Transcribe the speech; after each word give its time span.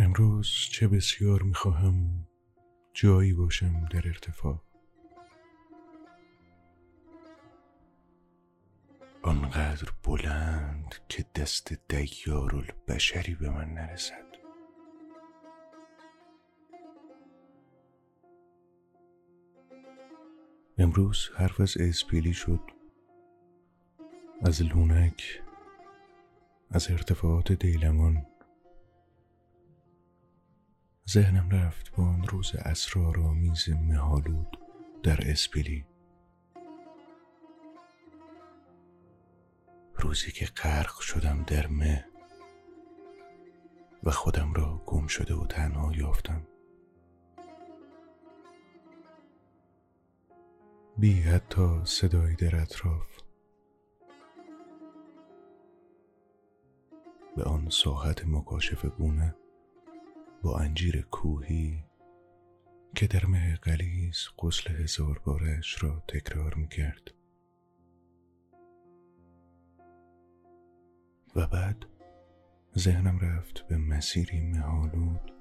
امروز 0.00 0.48
چه 0.72 0.88
بسیار 0.88 1.42
می‌خواهم 1.42 2.26
جایی 2.94 3.32
باشم 3.32 3.84
در 3.84 4.02
ارتفاع. 4.08 4.62
آنقدر 9.22 9.88
بلند 10.04 10.94
که 11.08 11.24
دست 11.34 11.72
بشری 12.88 13.34
به 13.34 13.50
من 13.50 13.68
نرسد. 13.74 14.26
امروز 20.78 21.30
حرف 21.36 21.60
از 21.60 21.76
اسپیلی 21.76 22.32
شد. 22.32 22.60
از 24.42 24.62
لونک 24.62 25.42
از 26.70 26.90
ارتفاعات 26.90 27.52
دیلمان. 27.52 28.29
ذهنم 31.12 31.50
رفت 31.50 31.96
با 31.96 32.04
آن 32.04 32.24
روز 32.28 32.54
اسرارآمیز 32.54 33.68
مهالود 33.68 34.58
در 35.02 35.30
اسپیلی. 35.30 35.84
روزی 39.94 40.32
که 40.32 40.46
غرق 40.46 41.00
شدم 41.00 41.42
در 41.46 41.66
مه 41.66 42.04
و 44.04 44.10
خودم 44.10 44.52
را 44.52 44.82
گم 44.86 45.06
شده 45.06 45.34
و 45.34 45.46
تنها 45.46 45.92
یافتم. 45.92 46.46
بی 50.98 51.22
حتی 51.22 51.80
صدایی 51.84 52.36
در 52.36 52.56
اطراف. 52.56 53.18
به 57.36 57.44
آن 57.44 57.68
ساحت 57.70 58.26
مکاشف 58.26 58.84
گونه 58.84 59.34
با 60.42 60.58
انجیر 60.58 61.02
کوهی 61.02 61.84
که 62.94 63.06
در 63.06 63.26
مه 63.26 63.56
قلیز 63.56 64.16
قسل 64.38 64.74
هزار 64.74 65.18
بارش 65.24 65.82
را 65.82 66.02
تکرار 66.08 66.54
می 66.54 66.68
کرد. 66.68 67.10
و 71.36 71.46
بعد 71.46 71.86
ذهنم 72.78 73.18
رفت 73.18 73.68
به 73.68 73.76
مسیری 73.76 74.40
مهالود 74.40 75.32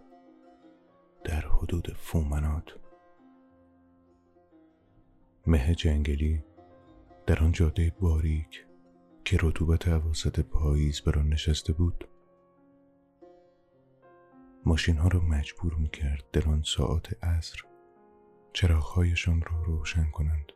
در 1.24 1.42
حدود 1.42 1.94
فومنات 1.94 2.72
مه 5.48 5.76
جنگلی 5.76 6.44
در 7.28 7.40
آن 7.40 7.52
جاده 7.52 7.94
باریک 8.00 8.66
که 9.26 9.38
رطوبت 9.42 9.88
عواسط 9.88 10.40
پاییز 10.40 11.02
بر 11.02 11.20
آن 11.20 11.28
نشسته 11.28 11.74
بود 11.74 12.08
ماشین 14.66 14.98
ها 14.98 15.08
را 15.08 15.20
مجبور 15.20 15.74
می 15.74 15.90
کرد 15.90 16.32
در 16.32 16.50
آن 16.50 16.62
ساعت 16.66 17.24
عصر 17.24 17.62
چراغهایشان 18.54 19.42
را 19.42 19.64
روشن 19.64 20.12
کنند. 20.12 20.52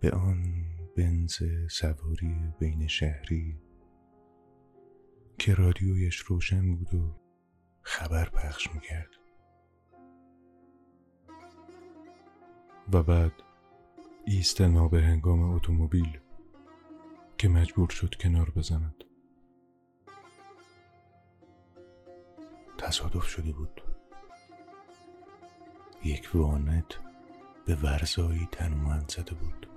به 0.00 0.10
آن 0.10 0.64
بنز 0.96 1.42
سواری 1.70 2.52
بین 2.58 2.86
شهری 2.86 3.60
که 5.38 5.54
رادیویش 5.54 6.16
روشن 6.16 6.76
بود 6.76 6.94
و 6.94 7.16
خبر 7.82 8.28
پخش 8.28 8.74
می‌کرد. 8.74 9.10
و 12.92 13.02
بعد 13.02 13.32
ایست 14.24 14.60
نابه 14.60 15.02
هنگام 15.02 15.40
اتومبیل 15.40 16.20
که 17.38 17.48
مجبور 17.48 17.88
شد 17.88 18.14
کنار 18.14 18.50
بزند. 18.50 19.05
تصادف 22.86 23.26
شده 23.26 23.52
بود. 23.52 23.82
یک 26.04 26.30
وانت 26.34 26.98
به 27.64 27.74
ورزایی 27.74 28.48
تنومند 28.52 29.10
زده 29.10 29.34
بود. 29.34 29.68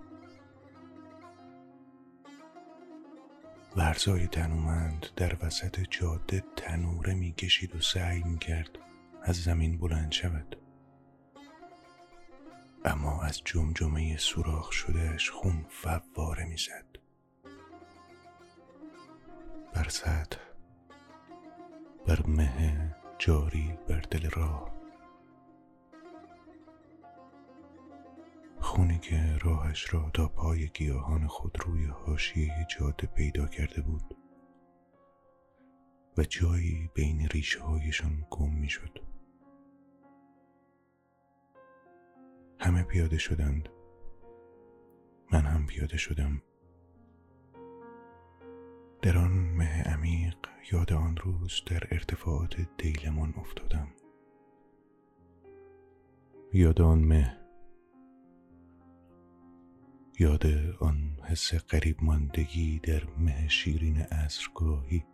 ورزای 3.76 4.28
تنومند 4.28 5.06
در 5.16 5.38
وسط 5.46 5.80
جاده 5.90 6.44
تنوره 6.56 7.14
می‌کشید 7.14 7.76
و 7.76 7.82
سعی 7.82 8.24
می‌کرد 8.24 8.80
از 9.24 9.36
زمین 9.36 9.78
بلند 9.78 10.12
شود. 10.12 10.56
اما 12.86 13.22
از 13.22 13.42
جمجمه 13.46 14.18
سوراخ 14.18 14.72
شدهش 14.72 15.30
خون 15.30 15.66
فواره 15.70 16.46
می‌زد. 16.46 16.86
بر 19.74 19.90
سطح 19.90 20.40
بر 22.08 22.26
مه 22.28 22.96
جاری 23.20 23.78
بر 23.88 24.00
دل 24.00 24.30
راه 24.30 24.72
خونی 28.60 29.00
که 29.00 29.38
راهش 29.42 29.94
را 29.94 30.10
تا 30.14 30.28
پای 30.28 30.68
گیاهان 30.68 31.28
خود 31.28 31.58
روی 31.66 31.86
حاشیه 31.86 32.68
جاده 32.78 33.08
پیدا 33.08 33.48
کرده 33.48 33.82
بود 33.82 34.18
و 36.18 36.24
جایی 36.24 36.90
بین 36.94 37.28
ریشه 37.28 37.60
هایشان 37.60 38.26
گم 38.30 38.54
می 38.54 38.70
شد. 38.70 39.00
همه 42.60 42.84
پیاده 42.84 43.18
شدند. 43.18 43.70
من 45.32 45.42
هم 45.46 45.66
پیاده 45.66 45.98
شدم. 45.98 46.42
در 49.02 49.18
آن 49.18 49.32
مه 49.32 49.84
عمیق 49.84 50.38
یاد 50.72 50.94
آن 50.94 51.18
روز 51.18 51.62
در 51.66 51.84
ارتفاعات 51.92 52.68
دیلمان 52.78 53.34
افتادم 53.38 53.88
یاد 56.54 56.82
آن 56.82 57.00
مه 57.00 57.38
یاد 60.20 60.46
آن 60.80 61.18
حس 61.24 61.54
قریب 61.54 61.98
ماندگی 62.02 62.80
در 62.80 63.04
مه 63.18 63.48
شیرین 63.48 63.98
عصرگاهی 63.98 65.06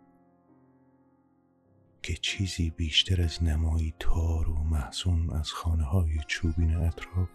که 2.02 2.14
چیزی 2.14 2.70
بیشتر 2.70 3.22
از 3.22 3.42
نمایی 3.42 3.94
تار 3.98 4.48
و 4.48 4.54
محسوم 4.54 5.30
از 5.30 5.52
خانه 5.52 5.84
های 5.84 6.18
چوبین 6.26 6.76
اطراف 6.76 7.28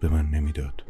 به 0.00 0.08
من 0.08 0.30
نمی‌داد. 0.30 0.87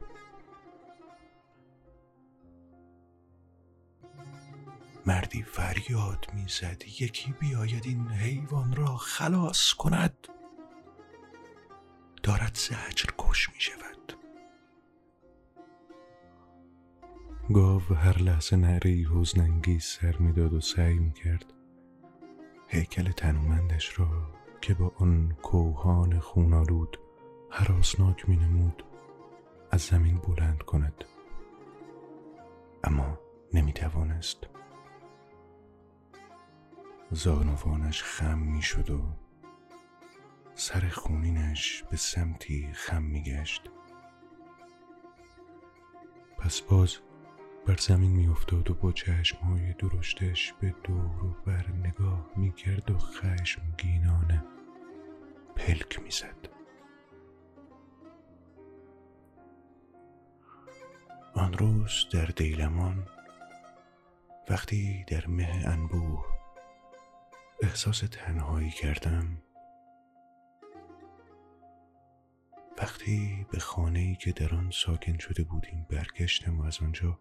مردی 5.08 5.42
فریاد 5.42 6.26
می‌زد. 6.34 6.82
یکی 7.00 7.34
بیاید 7.40 7.86
این 7.86 8.08
حیوان 8.08 8.76
را 8.76 8.96
خلاص 8.96 9.72
کند. 9.72 10.28
دارد 12.22 12.54
زجر 12.54 13.10
کش 13.18 13.48
می 13.50 13.60
شود 13.60 14.12
گاو 17.52 17.80
هر 17.80 18.18
لحظه 18.18 18.56
نعره 18.56 18.90
حزنانگیز 18.90 19.84
سر 19.84 20.16
می‌داد 20.16 20.52
و 20.52 20.60
سعی 20.60 20.98
می‌کرد 20.98 21.52
هیکل 22.68 23.10
تنومندش 23.10 23.98
را 23.98 24.32
که 24.60 24.74
با 24.74 24.92
آن 24.98 25.36
کوهان 25.42 26.20
خونالود 26.20 26.98
حراسناک 27.50 28.28
می 28.28 28.36
نمود 28.36 28.84
از 29.70 29.80
زمین 29.80 30.18
بلند 30.18 30.62
کند. 30.62 31.04
اما 32.84 33.18
نمی 33.54 33.72
توانست 33.72 34.57
زانوانش 37.10 38.02
خم 38.02 38.38
می 38.38 38.62
شد 38.62 38.90
و 38.90 39.00
سر 40.54 40.88
خونینش 40.88 41.84
به 41.90 41.96
سمتی 41.96 42.68
خم 42.72 43.02
می 43.02 43.22
گشت 43.22 43.62
پس 46.38 46.60
باز 46.60 46.96
بر 47.66 47.76
زمین 47.76 48.10
می 48.10 48.26
افتاد 48.26 48.70
و 48.70 48.74
با 48.74 48.92
چشمهای 48.92 49.72
درشتش 49.72 50.52
به 50.60 50.74
دور 50.84 51.24
و 51.24 51.36
بر 51.46 51.66
نگاه 51.68 52.30
می 52.36 52.52
کرد 52.52 52.90
و 52.90 52.98
خشمگینانه 52.98 54.44
پلک 55.56 56.02
می 56.02 56.10
زد. 56.10 56.48
آن 61.34 61.52
روز 61.52 62.06
در 62.12 62.26
دیلمان 62.26 63.06
وقتی 64.50 65.04
در 65.08 65.26
مه 65.26 65.62
انبوه 65.66 66.37
احساس 67.62 67.98
تنهایی 67.98 68.70
کردم. 68.70 69.42
وقتی 72.78 73.46
به 73.52 73.58
خانه 73.58 73.98
ای 73.98 74.16
که 74.16 74.32
در 74.32 74.54
آن 74.54 74.70
ساکن 74.70 75.18
شده 75.18 75.42
بودیم 75.42 75.86
برگشتم 75.90 76.60
و 76.60 76.64
از 76.64 76.78
آنجا 76.82 77.20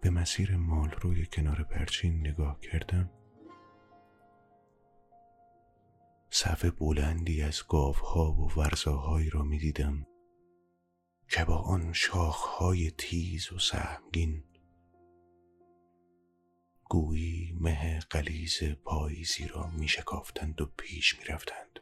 به 0.00 0.10
مسیر 0.10 0.56
مال 0.56 0.90
روی 0.90 1.26
کنار 1.26 1.62
پرچین 1.62 2.20
نگاه 2.20 2.60
کردم 2.60 3.10
صف 6.30 6.64
بلندی 6.64 7.42
از 7.42 7.62
گاوها 7.68 8.32
و 8.32 8.52
ورزاهایی 8.56 9.30
را 9.30 9.42
می 9.42 9.58
دیدم 9.58 10.06
که 11.28 11.44
با 11.44 11.56
آن 11.56 11.92
شاخهای 11.92 12.90
تیز 12.90 13.52
و 13.52 13.58
سهمگین 13.58 14.44
گویی 16.88 17.56
مه 17.60 17.98
قلیز 17.98 18.58
پاییزی 18.84 19.48
را 19.48 19.66
می 19.66 19.88
شکافتند 19.88 20.60
و 20.60 20.66
پیش 20.76 21.18
می 21.18 21.24
رفتند. 21.24 21.80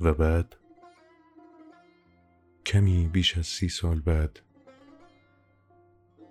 و 0.00 0.14
بعد 0.14 0.56
کمی 2.66 3.08
بیش 3.08 3.38
از 3.38 3.46
سی 3.46 3.68
سال 3.68 4.00
بعد 4.00 4.40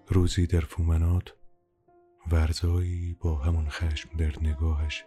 روزی 0.08 0.48
در 0.48 0.60
فومنات 0.60 1.34
ورزایی 2.32 3.14
با 3.14 3.36
همان 3.36 3.70
خشم 3.70 4.18
در 4.18 4.34
نگاهش 4.42 5.06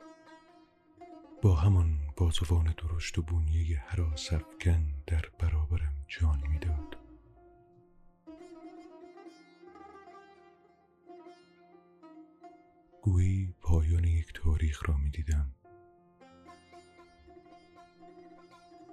با 1.43 1.55
همان 1.55 2.06
بازوان 2.17 2.75
درشت 2.79 3.19
و 3.19 3.23
بونیه 3.23 3.79
حراس 3.79 4.33
افکن 4.33 4.87
در 5.07 5.25
برابرم 5.39 5.93
جان 6.09 6.43
می‌داد 6.49 6.97
گویی 13.03 13.55
پایان 13.61 14.05
یک 14.05 14.33
تاریخ 14.35 14.89
را 14.89 14.97
می‌دیدم 14.97 15.55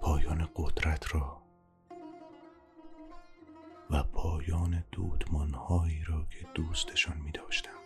پایان 0.01 0.49
قدرت 0.55 1.15
را 1.15 1.43
و 3.89 4.03
پایان 4.03 4.83
دودمانهایی 4.91 6.03
را 6.03 6.25
که 6.25 6.47
دوستشان 6.53 7.17
می 7.17 7.31
داشتم. 7.31 7.82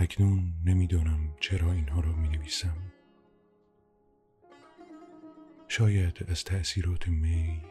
اکنون 0.00 0.52
نمی‌دانم 0.64 1.36
چرا 1.40 1.72
اینها 1.72 2.00
را 2.00 2.12
می 2.12 2.28
نویسم. 2.28 2.76
شاید 5.68 6.24
از 6.28 6.44
تأثیرات 6.44 7.08
می 7.08 7.62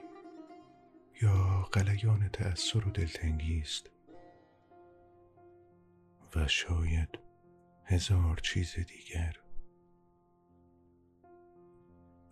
یا 1.22 1.68
قلیان 1.72 2.30
تأثیر 2.30 2.88
و 2.88 2.92
دلتنگی 2.92 3.60
است. 3.60 3.90
و 6.36 6.48
شاید 6.48 7.10
هزار 7.86 8.38
چیز 8.38 8.76
دیگر. 8.76 9.36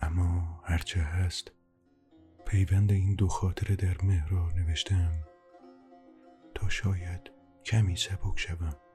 اما 0.01 0.61
هرچه 0.63 0.99
هست 0.99 1.51
پیوند 2.45 2.91
این 2.91 3.15
دو 3.15 3.27
خاطره 3.27 3.75
در 3.75 4.01
مه 4.03 4.29
را 4.29 4.51
نوشتم 4.51 5.11
تا 6.55 6.69
شاید 6.69 7.31
کمی 7.65 7.95
سبک 7.95 8.39
شوم. 8.39 8.86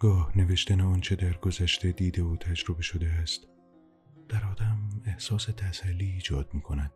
گاه 0.00 0.38
نوشتن 0.38 0.80
آنچه 0.80 1.16
در 1.16 1.32
گذشته 1.32 1.92
دیده 1.92 2.22
و 2.22 2.36
تجربه 2.36 2.82
شده 2.82 3.06
است 3.06 3.48
در 4.28 4.44
آدم 4.44 4.88
احساس 5.06 5.44
تسلی 5.44 6.04
ایجاد 6.04 6.54
می 6.54 6.60
کند. 6.60 6.92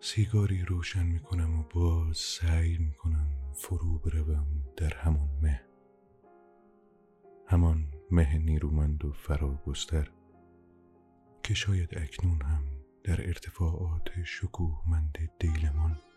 سیگاری 0.00 0.62
روشن 0.62 1.06
می 1.06 1.20
کنم 1.20 1.60
و 1.60 1.62
باز 1.74 2.16
سعی 2.16 2.78
می 2.78 2.92
کنم 2.92 3.28
فرو 3.54 3.98
بروم 3.98 4.46
در 4.76 4.94
همون 4.94 5.28
مه. 5.42 5.60
همان 7.46 7.94
مه 8.10 8.38
نیرومند 8.38 9.04
و 9.04 9.12
فراگستر 9.12 10.10
که 11.42 11.54
شاید 11.54 11.98
اکنون 11.98 12.42
هم 12.42 12.64
در 13.04 13.26
ارتفاعات 13.26 14.22
شکوهمند 14.24 15.18
دیلمان. 15.38 16.07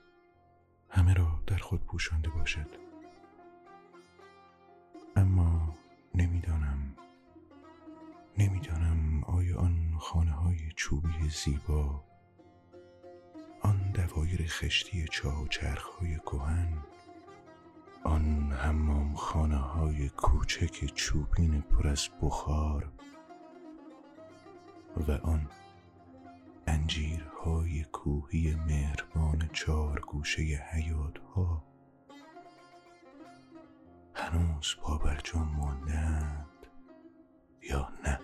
همه 0.92 1.14
را 1.14 1.40
در 1.48 1.58
خود 1.58 1.86
پوشانده 1.86 2.30
باشد. 2.30 2.68
اما 5.16 5.76
نمی‌دانم 6.16 6.96
نمی‌دانم 8.38 9.24
آیا 9.24 9.58
آن 9.58 9.96
خانه 10.00 10.32
های 10.32 10.72
چوبی 10.76 11.30
زیبا 11.30 12.04
آن 13.62 13.92
دوایر 13.92 14.46
خشتی 14.48 15.06
چاه 15.12 15.44
و 15.44 15.48
چرخ 15.48 15.86
های 15.86 16.16
کوهن 16.16 16.78
آن 18.04 18.52
حمام 18.52 19.16
خانه 19.16 19.58
های 19.58 20.10
کوچک 20.10 20.86
چوبین 20.96 21.62
پر 21.62 21.88
از 21.88 22.10
بخار 22.22 22.92
و 25.08 25.12
آن 25.12 25.50
انجیرهای 26.68 27.84
کوهی 27.84 28.56
مهربان 28.56 29.50
چهار 29.54 30.00
گوشه 30.00 30.42
حیات 30.42 31.18
ها 31.18 31.64
هنوز 34.16 34.76
پا 34.82 34.98
بر 34.98 35.22
ماندند 35.36 36.48
یا 37.70 37.90
نه؟ 38.04 38.20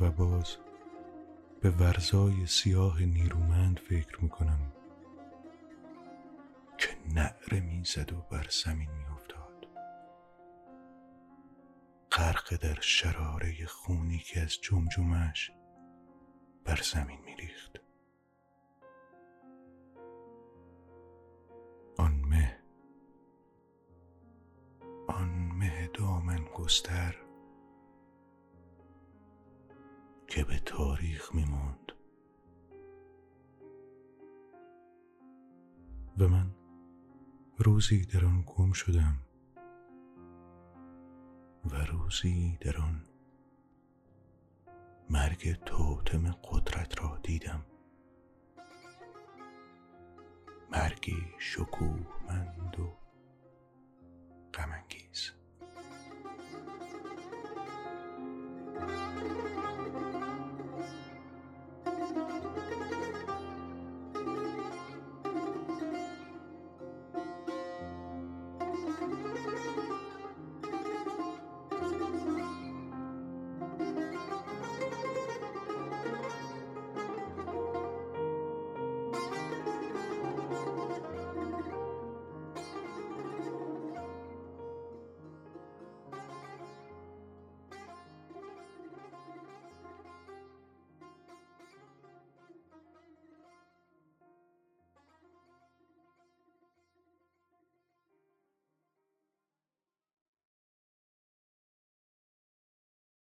و 0.00 0.10
باز 0.10 0.56
به 1.60 1.70
ورزای 1.70 2.46
سیاه 2.46 3.02
نیرومند 3.02 3.78
فکر 3.78 4.22
می‌کنم 4.22 4.72
که 6.78 6.88
نعره 7.14 7.60
می‌زد 7.60 8.12
و 8.12 8.16
بر 8.30 8.46
زمین 8.64 8.88
غرق 12.14 12.56
در 12.56 12.80
شراره 12.80 13.66
خونی 13.66 14.18
که 14.18 14.40
از 14.40 14.60
جمجمش 14.60 15.52
بر 16.64 16.80
زمین 16.82 17.20
میریخت. 17.20 17.80
آن 21.98 22.12
مه 22.12 22.58
آن 25.08 25.28
مه 25.28 25.90
دامن 25.94 26.44
گستر 26.44 27.16
که 30.26 30.44
به 30.44 30.58
تاریخ 30.58 31.34
میماند. 31.34 31.92
و 36.18 36.28
من 36.28 36.54
روزی 37.58 38.04
در 38.04 38.24
آن 38.24 38.44
گم 38.46 38.72
شدم 38.72 39.18
و 41.70 41.74
روزی 41.74 42.58
در 42.60 42.76
آن 42.76 43.04
مرگ 45.10 45.52
توتم 45.52 46.30
قدرت 46.30 47.00
را 47.00 47.18
دیدم. 47.22 47.64
مرگی 50.70 51.26
شکوهمند 51.38 52.80
و 52.80 52.96
غمانگیز. 54.54 55.32